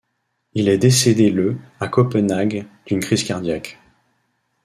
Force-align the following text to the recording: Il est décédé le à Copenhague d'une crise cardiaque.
Il 0.55 0.67
est 0.67 0.79
décédé 0.79 1.29
le 1.29 1.57
à 1.79 1.87
Copenhague 1.87 2.65
d'une 2.87 3.01
crise 3.01 3.23
cardiaque. 3.23 3.77